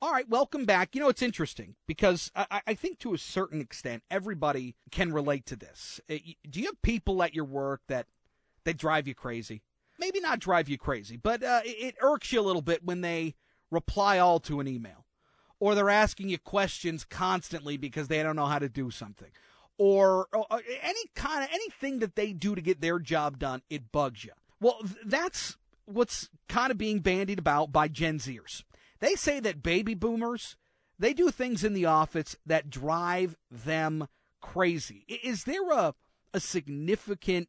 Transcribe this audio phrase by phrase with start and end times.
[0.00, 0.94] All right, welcome back.
[0.94, 5.44] You know, it's interesting because I, I, think to a certain extent, everybody can relate
[5.46, 6.00] to this.
[6.08, 8.06] Uh, do you have people at your work that,
[8.62, 9.60] that drive you crazy?
[9.98, 13.34] Maybe not drive you crazy, but uh, it irks you a little bit when they
[13.72, 15.04] reply all to an email
[15.58, 19.30] or they're asking you questions constantly because they don't know how to do something
[19.78, 23.90] or, or any kind of anything that they do to get their job done, it
[23.90, 24.32] bugs you.
[24.60, 25.56] Well, that's
[25.86, 28.62] what's kind of being bandied about by Gen Zers.
[29.00, 30.56] They say that baby boomers,
[30.98, 34.08] they do things in the office that drive them
[34.40, 35.04] crazy.
[35.08, 35.94] Is there a,
[36.34, 37.48] a significant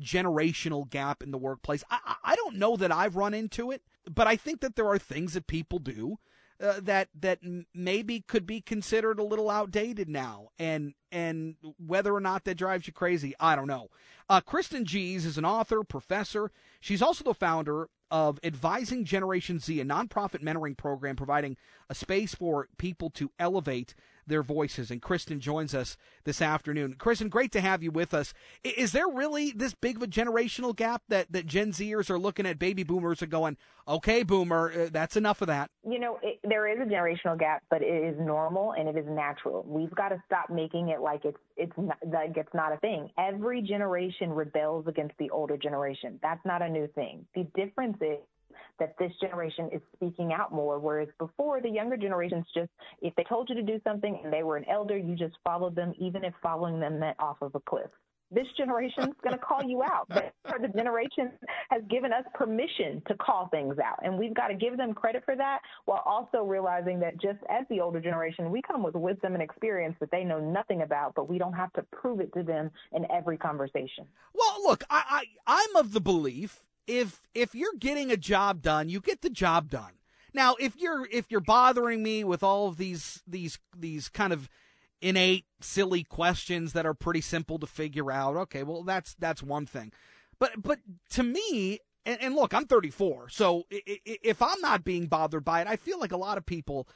[0.00, 1.84] generational gap in the workplace?
[1.90, 4.98] I, I don't know that I've run into it, but I think that there are
[4.98, 6.18] things that people do
[6.60, 7.38] uh, that that
[7.72, 12.86] maybe could be considered a little outdated now, and and whether or not that drives
[12.86, 13.88] you crazy, I don't know.
[14.28, 16.50] Uh, Kristen Geez is an author, professor.
[16.80, 21.56] She's also the founder of Advising Generation Z, a nonprofit mentoring program providing
[21.88, 23.94] a space for people to elevate
[24.28, 24.90] their voices.
[24.90, 26.94] And Kristen joins us this afternoon.
[26.94, 28.34] Kristen, great to have you with us.
[28.62, 32.46] Is there really this big of a generational gap that, that Gen Zers are looking
[32.46, 35.70] at baby boomers and going, okay, boomer, uh, that's enough of that?
[35.88, 39.06] You know, it, there is a generational gap, but it is normal and it is
[39.08, 39.64] natural.
[39.66, 43.10] We've got to stop making it like it's it's not, like it's not a thing.
[43.18, 46.18] Every generation rebels against the older generation.
[46.22, 47.26] That's not a new thing.
[47.34, 48.18] The difference is
[48.78, 52.70] that this generation is speaking out more, whereas before the younger generations just,
[53.02, 55.74] if they told you to do something and they were an elder, you just followed
[55.74, 57.90] them, even if following them meant off of a cliff
[58.30, 60.08] this generation's going to call you out.
[60.60, 61.30] the generation
[61.70, 65.22] has given us permission to call things out, and we've got to give them credit
[65.24, 69.34] for that, while also realizing that just as the older generation, we come with wisdom
[69.34, 72.42] and experience that they know nothing about, but we don't have to prove it to
[72.42, 74.04] them in every conversation.
[74.34, 78.88] Well, look, I, I I'm of the belief if if you're getting a job done,
[78.88, 79.92] you get the job done.
[80.34, 84.48] Now, if you're if you're bothering me with all of these these these kind of
[85.00, 89.66] innate silly questions that are pretty simple to figure out, okay, well that's that's one
[89.66, 89.92] thing.
[90.38, 95.44] But but to me, and, and look, I'm 34, so if I'm not being bothered
[95.44, 96.88] by it, I feel like a lot of people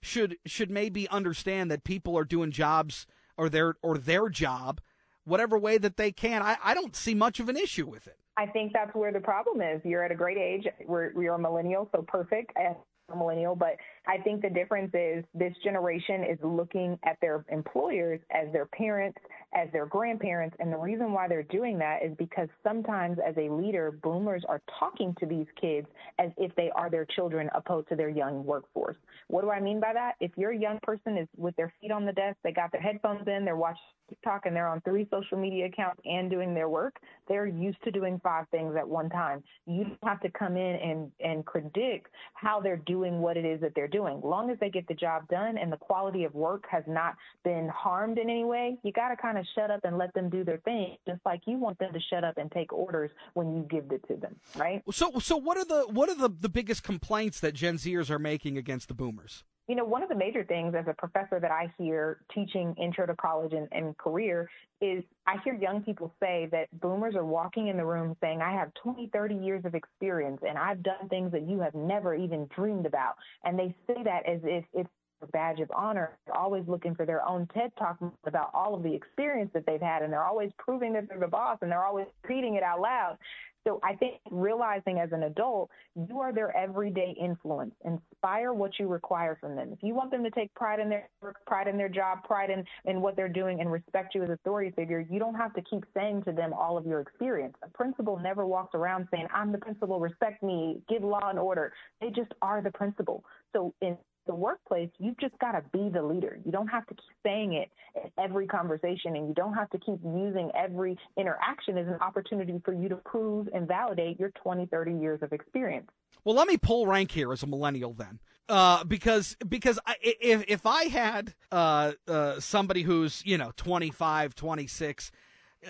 [0.00, 3.06] should should maybe understand that people are doing jobs
[3.36, 4.80] or their or their job
[5.24, 6.42] whatever way that they can.
[6.42, 8.16] I, I don't see much of an issue with it.
[8.36, 9.80] I think that's where the problem is.
[9.84, 10.66] You're at a great age.
[10.86, 12.52] We're, we're a millennial, so perfect.
[12.56, 12.76] And
[13.16, 13.76] millennial, but
[14.06, 19.18] I think the difference is this generation is looking at their employers as their parents,
[19.54, 20.56] as their grandparents.
[20.60, 24.62] And the reason why they're doing that is because sometimes as a leader, boomers are
[24.78, 25.86] talking to these kids
[26.18, 28.96] as if they are their children opposed to their young workforce.
[29.28, 30.14] What do I mean by that?
[30.20, 33.26] If your young person is with their feet on the desk, they got their headphones
[33.26, 36.96] in, they're watching TikTok and they're on three social media accounts and doing their work,
[37.28, 39.42] they're used to doing five things at one time.
[39.66, 43.60] You don't have to come in and, and predict how they're doing what it is
[43.60, 44.20] that they're doing.
[44.22, 47.68] Long as they get the job done and the quality of work has not been
[47.68, 50.44] harmed in any way, you got to kind of shut up and let them do
[50.44, 53.66] their thing, just like you want them to shut up and take orders when you
[53.70, 54.82] give it to them, right?
[54.92, 58.18] So, so what are the what are the, the biggest complaints that Gen Zers are
[58.18, 59.44] making against the boomers?
[59.68, 63.06] You know, one of the major things as a professor that I hear teaching intro
[63.06, 67.68] to college and, and, career is I hear young people say that boomers are walking
[67.68, 71.30] in the room saying, I have 20, 30 years of experience and I've done things
[71.30, 73.14] that you have never even dreamed about.
[73.44, 74.90] And they say that as if it's
[75.28, 76.16] badge of honor.
[76.34, 80.02] Always looking for their own TED talk about all of the experience that they've had
[80.02, 83.18] and they're always proving that they're the boss and they're always repeating it out loud.
[83.66, 87.74] So I think realizing as an adult, you are their everyday influence.
[87.84, 89.70] Inspire what you require from them.
[89.72, 92.48] If you want them to take pride in their work, pride in their job, pride
[92.48, 95.52] in, in what they're doing, and respect you as a authority figure, you don't have
[95.54, 97.54] to keep saying to them all of your experience.
[97.62, 101.72] A principal never walks around saying, I'm the principal, respect me, give law and order.
[102.00, 103.24] They just are the principal.
[103.52, 106.38] So in the workplace, you've just got to be the leader.
[106.44, 109.78] You don't have to keep saying it in every conversation, and you don't have to
[109.78, 114.66] keep using every interaction as an opportunity for you to prove and validate your 20,
[114.66, 115.88] 30 years of experience.
[116.24, 118.20] Well, let me pull rank here as a millennial then.
[118.48, 124.34] Uh, because because I, if if I had uh, uh, somebody who's you know 25,
[124.34, 125.12] 26,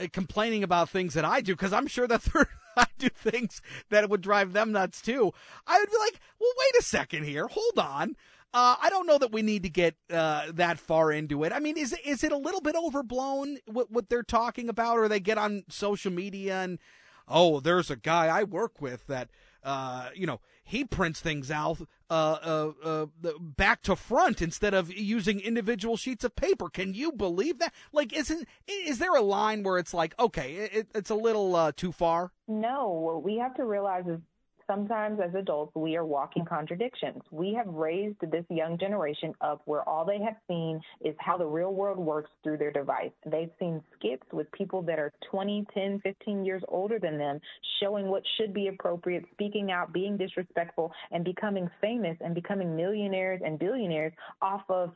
[0.00, 3.60] uh, complaining about things that I do, because I'm sure that they're I do things
[3.90, 5.32] that would drive them nuts too,
[5.66, 8.16] I would be like, well, wait a second here, hold on.
[8.52, 11.52] Uh, I don't know that we need to get uh, that far into it.
[11.52, 15.08] I mean, is is it a little bit overblown what what they're talking about, or
[15.08, 16.78] they get on social media and
[17.28, 19.28] oh, there's a guy I work with that
[19.62, 21.78] uh, you know he prints things out
[22.10, 23.06] uh, uh, uh,
[23.40, 26.68] back to front instead of using individual sheets of paper.
[26.68, 27.72] Can you believe that?
[27.92, 31.92] Like, isn't is there a line where it's like, okay, it, it's a little too
[31.92, 32.32] far?
[32.48, 34.20] No, what we have to realize is
[34.70, 37.22] sometimes as adults, we are walking contradictions.
[37.30, 41.46] We have raised this young generation up where all they have seen is how the
[41.46, 43.10] real world works through their device.
[43.26, 47.40] They've seen skits with people that are 20, 10, 15 years older than them
[47.82, 53.40] showing what should be appropriate, speaking out, being disrespectful, and becoming famous and becoming millionaires
[53.44, 54.92] and billionaires off of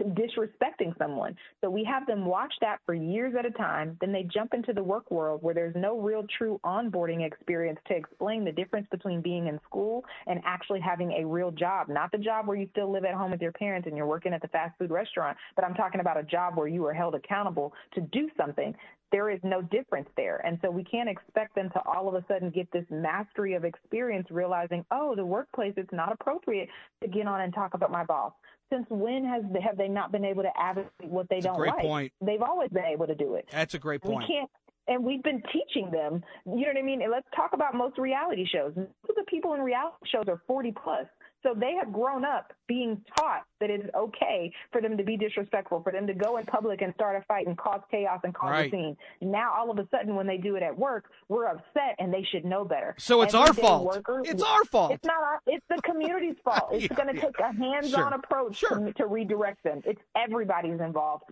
[0.00, 1.36] disrespecting someone.
[1.60, 3.96] So we have them watch that for years at a time.
[4.00, 7.96] Then they jump into the work world where there's no real true onboarding experience to
[7.96, 11.88] explain the difference between being in school and actually having a real job.
[11.88, 14.32] Not the job where you still live at home with your parents and you're working
[14.32, 17.14] at the fast food restaurant, but I'm talking about a job where you are held
[17.14, 18.74] accountable to do something
[19.12, 20.42] there is no difference there.
[20.44, 23.64] And so we can't expect them to all of a sudden get this mastery of
[23.64, 26.68] experience, realizing, oh, the workplace, it's not appropriate
[27.02, 28.32] to get on and talk about my boss.
[28.70, 31.72] Since when has have they not been able to advocate what they That's don't great
[31.74, 31.82] like?
[31.82, 32.12] point.
[32.20, 33.46] They've always been able to do it.
[33.50, 34.18] That's a great point.
[34.18, 34.50] We can't
[34.88, 36.22] and we've been teaching them.
[36.44, 37.02] You know what I mean?
[37.02, 38.72] And let's talk about most reality shows.
[38.76, 41.06] Most of the people in reality shows are 40 plus.
[41.42, 45.80] So they have grown up being taught that it's okay for them to be disrespectful,
[45.82, 48.50] for them to go in public and start a fight and cause chaos and cause
[48.50, 48.66] Right.
[48.68, 48.96] a scene.
[49.20, 52.24] Now all of a sudden, when they do it at work, we're upset and they
[52.32, 52.94] should know better.
[52.98, 53.84] So it's our fault.
[53.86, 54.92] worker- It's our fault.
[54.92, 55.40] It's not our.
[55.46, 56.70] It's the community's fault.
[56.72, 57.20] It's Yeah, going to yeah.
[57.26, 58.14] take a hands-on Sure.
[58.18, 58.78] approach Sure.
[58.78, 59.82] to, to redirect them.
[59.84, 61.24] It's everybody's involved,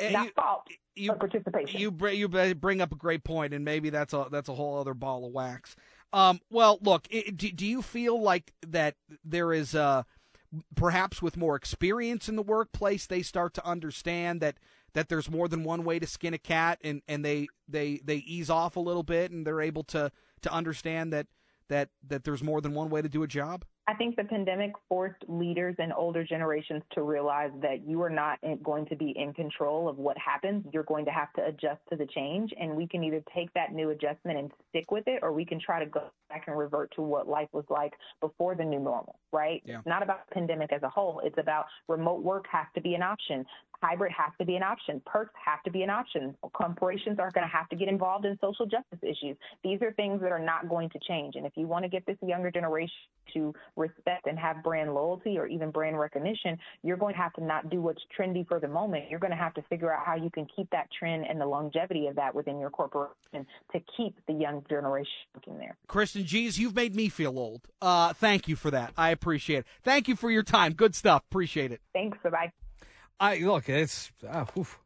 [0.00, 0.66] And not you- fault,
[0.96, 1.78] you, participation.
[1.80, 4.78] you bring you bring up a great point, and maybe that's a that's a whole
[4.78, 5.76] other ball of wax.
[6.12, 10.02] Um, well, look, i do, do you feel like that there is uh,
[10.74, 14.56] perhaps with more experience in the workplace, they start to understand that
[14.94, 18.16] that there's more than one way to skin a cat, and, and they they they
[18.16, 20.12] ease off a little bit, and they're able to
[20.42, 21.28] to understand that
[21.68, 23.64] that that there's more than one way to do a job.
[23.88, 28.38] I think the pandemic forced leaders and older generations to realize that you are not
[28.62, 30.64] going to be in control of what happens.
[30.72, 33.72] You're going to have to adjust to the change, and we can either take that
[33.72, 36.92] new adjustment and stick with it, or we can try to go back and revert
[36.94, 39.18] to what life was like before the new normal.
[39.32, 39.62] Right?
[39.64, 39.78] Yeah.
[39.78, 41.20] It's not about the pandemic as a whole.
[41.24, 43.44] It's about remote work has to be an option.
[43.82, 45.02] Hybrid has to be an option.
[45.04, 46.36] Perks have to be an option.
[46.52, 49.36] Corporations are going to have to get involved in social justice issues.
[49.64, 51.34] These are things that are not going to change.
[51.34, 52.94] And if you want to get this younger generation
[53.34, 57.44] to respect and have brand loyalty or even brand recognition, you're going to have to
[57.44, 59.10] not do what's trendy for the moment.
[59.10, 61.46] You're going to have to figure out how you can keep that trend and the
[61.46, 65.76] longevity of that within your corporation to keep the young generation working there.
[65.88, 67.62] Kristen Geez, you've made me feel old.
[67.80, 68.92] Uh, thank you for that.
[68.96, 69.66] I appreciate it.
[69.82, 70.74] Thank you for your time.
[70.74, 71.22] Good stuff.
[71.30, 71.80] Appreciate it.
[71.92, 72.18] Thanks.
[72.22, 72.52] Bye bye.
[73.20, 74.78] I look, it's uh, oof.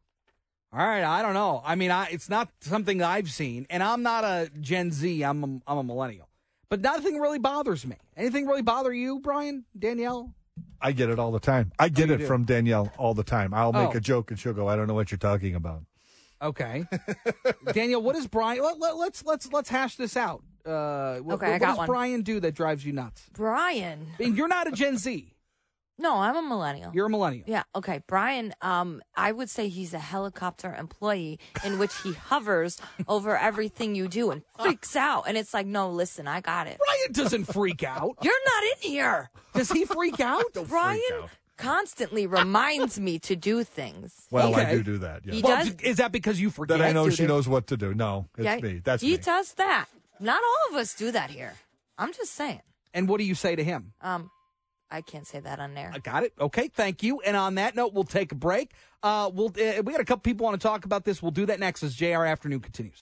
[0.73, 1.03] all right.
[1.03, 1.61] I don't know.
[1.65, 5.23] I mean, I, it's not something I've seen, and I'm not a Gen Z.
[5.23, 6.29] I'm a, I'm a millennial,
[6.69, 7.95] but nothing really bothers me.
[8.15, 10.33] Anything really bother you, Brian, Danielle?
[10.81, 11.71] I get it all the time.
[11.79, 12.25] I get you it do?
[12.27, 13.53] from Danielle all the time.
[13.53, 13.97] I'll make Oh.
[13.97, 15.83] a joke and she'll go, "I don't know what you're talking about."
[16.39, 16.85] Okay,
[17.73, 18.61] Danielle, what is Brian?
[18.61, 20.43] Let, let, let's let's let's hash this out.
[20.65, 21.87] Uh, wh- Okay, I what does one.
[21.87, 23.23] Brian do that drives you nuts?
[23.33, 24.05] Brian.
[24.19, 25.33] I mean, you're not a Gen Z.
[25.99, 26.91] No, I'm a millennial.
[26.93, 27.43] You're a millennial.
[27.47, 28.01] yeah, okay.
[28.07, 33.95] Brian, um, I would say he's a helicopter employee in which he hovers over everything
[33.95, 35.23] you do and freaks out.
[35.27, 36.77] And it's like, no, listen, I got it.
[36.77, 38.15] Brian doesn't freak out.
[38.21, 39.31] You're not in here.
[39.55, 40.43] Does he freak out?
[40.67, 41.01] Brian
[41.57, 44.27] constantly reminds me to do things.
[44.29, 45.23] Well, I do do that.
[45.25, 45.41] He Yeah.
[45.43, 46.77] Well, does- is that because you forget?
[46.77, 47.27] That I know do she do.
[47.27, 47.95] knows what to do.
[47.95, 48.81] No, it's Yeah, me.
[48.83, 49.17] That's he me.
[49.17, 49.87] does that.
[50.19, 51.53] Not all of us do that here.
[51.97, 52.61] I'm just saying.
[52.93, 53.93] And what do you say to him?
[54.01, 54.29] Um,
[54.89, 55.91] I can't say that on there.
[55.93, 56.33] I got it.
[56.39, 57.19] Okay, thank you.
[57.21, 58.71] And on that note, we'll take a break.
[59.03, 61.21] Uh, we'll uh, we got a couple people want to talk about this.
[61.21, 62.95] We'll do that next as JR Afternoon continues.